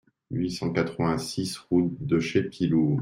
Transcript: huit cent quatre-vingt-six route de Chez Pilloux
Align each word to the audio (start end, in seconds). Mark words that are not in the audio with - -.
huit 0.31 0.49
cent 0.49 0.73
quatre-vingt-six 0.73 1.57
route 1.69 1.93
de 2.03 2.17
Chez 2.17 2.41
Pilloux 2.41 2.99